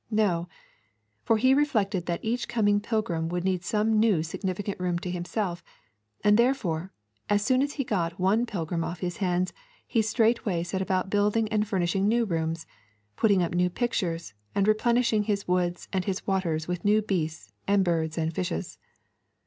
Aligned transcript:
No, 0.09 0.49
for 1.21 1.37
he 1.37 1.53
reflected 1.53 2.07
that 2.07 2.21
each 2.25 2.47
coming 2.47 2.79
pilgrim 2.81 3.29
would 3.29 3.43
need 3.43 3.63
some 3.63 3.99
new 3.99 4.23
significant 4.23 4.79
room 4.79 4.97
to 4.97 5.11
himself, 5.11 5.63
and 6.23 6.37
therefore, 6.39 6.91
as 7.29 7.43
soon 7.45 7.61
as 7.61 7.73
he 7.73 7.83
got 7.83 8.19
one 8.19 8.47
pilgrim 8.47 8.83
off 8.83 9.01
his 9.01 9.17
hands, 9.17 9.53
he 9.85 10.01
straightway 10.01 10.63
set 10.63 10.81
about 10.81 11.11
building 11.11 11.47
and 11.49 11.67
furnishing 11.67 12.07
new 12.07 12.25
rooms, 12.25 12.65
putting 13.15 13.43
up 13.43 13.53
new 13.53 13.69
pictures, 13.69 14.33
and 14.55 14.67
replenishing 14.67 15.25
his 15.25 15.47
woods 15.47 15.87
and 15.93 16.05
his 16.05 16.25
waters 16.25 16.67
with 16.67 16.83
new 16.83 17.03
beasts 17.03 17.53
and 17.67 17.85
birds 17.85 18.17
and 18.17 18.33
fishes. 18.33 18.79